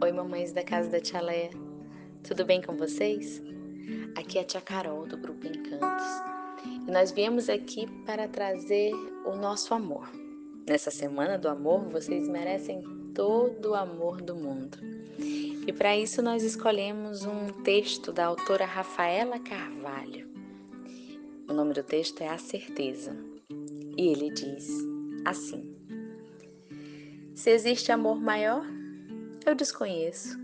Oi, 0.00 0.12
mamães 0.12 0.52
da 0.52 0.62
casa 0.62 0.88
da 0.88 1.00
Tia 1.00 1.20
Leia. 1.20 1.50
Tudo 2.22 2.44
bem 2.44 2.62
com 2.62 2.76
vocês? 2.76 3.42
Aqui 4.16 4.38
é 4.38 4.42
a 4.42 4.44
Tia 4.44 4.60
Carol 4.60 5.04
do 5.06 5.16
Grupo 5.16 5.44
Encantos. 5.44 6.06
E 6.86 6.90
nós 6.92 7.10
viemos 7.10 7.48
aqui 7.48 7.84
para 8.06 8.28
trazer 8.28 8.92
o 9.26 9.34
nosso 9.34 9.74
amor. 9.74 10.08
Nessa 10.68 10.92
semana 10.92 11.36
do 11.36 11.48
amor, 11.48 11.88
vocês 11.88 12.28
merecem 12.28 12.80
todo 13.12 13.70
o 13.70 13.74
amor 13.74 14.22
do 14.22 14.36
mundo. 14.36 14.78
E 15.18 15.72
para 15.72 15.96
isso 15.96 16.22
nós 16.22 16.44
escolhemos 16.44 17.24
um 17.24 17.48
texto 17.64 18.12
da 18.12 18.26
autora 18.26 18.66
Rafaela 18.66 19.40
Carvalho. 19.40 20.28
O 21.48 21.52
nome 21.52 21.74
do 21.74 21.82
texto 21.82 22.20
é 22.20 22.28
A 22.28 22.38
Certeza. 22.38 23.16
E 23.96 24.12
ele 24.12 24.30
diz 24.30 24.68
assim: 25.24 25.76
Se 27.34 27.50
existe 27.50 27.90
amor 27.90 28.20
maior, 28.20 28.77
eu 29.48 29.54
desconheço. 29.54 30.38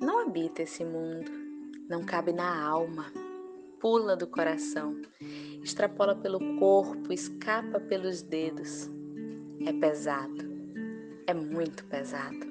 Não 0.00 0.18
habita 0.26 0.62
esse 0.62 0.84
mundo, 0.84 1.30
não 1.88 2.04
cabe 2.04 2.32
na 2.32 2.60
alma, 2.66 3.06
pula 3.78 4.16
do 4.16 4.26
coração, 4.26 5.00
extrapola 5.62 6.16
pelo 6.16 6.56
corpo, 6.58 7.12
escapa 7.12 7.78
pelos 7.78 8.22
dedos. 8.22 8.90
É 9.64 9.72
pesado, 9.72 10.44
é 11.28 11.34
muito 11.34 11.84
pesado. 11.84 12.44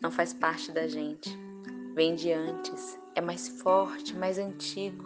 Não 0.00 0.10
faz 0.10 0.32
parte 0.34 0.72
da 0.72 0.88
gente, 0.88 1.30
vem 1.94 2.16
de 2.16 2.32
antes, 2.32 2.98
é 3.14 3.20
mais 3.20 3.46
forte, 3.46 4.16
mais 4.16 4.38
antigo, 4.38 5.04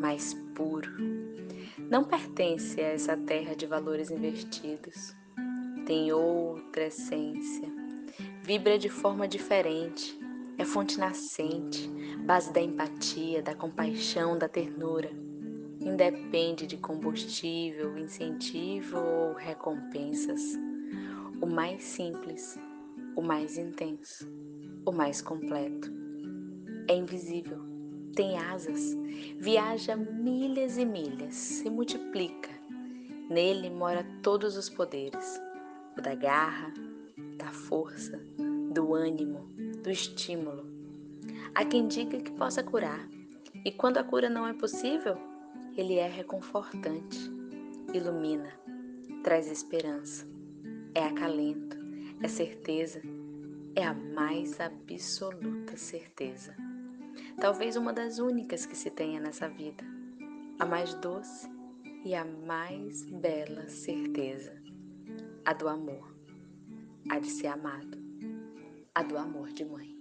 mais 0.00 0.32
puro. 0.54 0.90
Não 1.90 2.04
pertence 2.04 2.80
a 2.80 2.88
essa 2.88 3.16
terra 3.18 3.54
de 3.54 3.66
valores 3.66 4.10
invertidos. 4.10 5.14
Tem 5.84 6.10
outra 6.10 6.86
essência 6.86 7.79
vibra 8.50 8.76
de 8.76 8.88
forma 8.88 9.28
diferente, 9.28 10.18
é 10.58 10.64
fonte 10.64 10.98
nascente, 10.98 11.88
base 12.26 12.52
da 12.52 12.60
empatia, 12.60 13.40
da 13.40 13.54
compaixão, 13.54 14.36
da 14.36 14.48
ternura. 14.48 15.08
Independe 15.80 16.66
de 16.66 16.76
combustível, 16.76 17.96
incentivo 17.96 18.98
ou 18.98 19.34
recompensas. 19.34 20.58
O 21.40 21.46
mais 21.46 21.84
simples, 21.84 22.58
o 23.14 23.22
mais 23.22 23.56
intenso, 23.56 24.28
o 24.84 24.90
mais 24.90 25.22
completo. 25.22 25.88
É 26.88 26.96
invisível, 26.96 27.60
tem 28.16 28.36
asas, 28.36 28.96
viaja 29.38 29.94
milhas 29.94 30.76
e 30.76 30.84
milhas, 30.84 31.36
se 31.36 31.70
multiplica. 31.70 32.50
Nele 33.30 33.70
mora 33.70 34.04
todos 34.24 34.56
os 34.56 34.68
poderes: 34.68 35.40
o 35.96 36.02
da 36.02 36.16
garra, 36.16 36.74
da 37.40 37.52
força, 37.52 38.20
do 38.70 38.94
ânimo, 38.94 39.50
do 39.82 39.90
estímulo. 39.90 40.64
Há 41.54 41.64
quem 41.64 41.88
diga 41.88 42.20
que 42.20 42.30
possa 42.30 42.62
curar, 42.62 43.08
e 43.64 43.72
quando 43.72 43.98
a 43.98 44.04
cura 44.04 44.30
não 44.30 44.46
é 44.46 44.54
possível, 44.54 45.16
ele 45.76 45.96
é 45.96 46.08
reconfortante, 46.08 47.18
ilumina, 47.92 48.52
traz 49.24 49.50
esperança, 49.50 50.24
é 50.94 51.04
acalento, 51.04 51.76
é 52.22 52.28
certeza, 52.28 53.02
é 53.74 53.84
a 53.84 53.92
mais 53.92 54.60
absoluta 54.60 55.76
certeza. 55.76 56.54
Talvez 57.40 57.76
uma 57.76 57.92
das 57.92 58.18
únicas 58.18 58.64
que 58.64 58.76
se 58.76 58.90
tenha 58.90 59.20
nessa 59.20 59.48
vida, 59.48 59.84
a 60.58 60.64
mais 60.64 60.94
doce 60.94 61.50
e 62.04 62.14
a 62.14 62.24
mais 62.24 63.02
bela 63.04 63.66
certeza, 63.66 64.54
a 65.44 65.52
do 65.52 65.68
amor 65.68 66.10
a 67.08 67.18
de 67.18 67.28
ser 67.28 67.48
amado, 67.48 67.98
a 68.94 69.02
do 69.02 69.16
amor 69.16 69.52
de 69.52 69.64
mãe. 69.64 69.99